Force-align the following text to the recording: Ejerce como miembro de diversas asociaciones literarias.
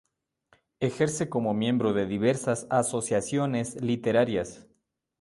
Ejerce 0.79 1.29
como 1.29 1.53
miembro 1.53 1.93
de 1.93 2.07
diversas 2.07 2.65
asociaciones 2.71 3.79
literarias. 3.83 4.65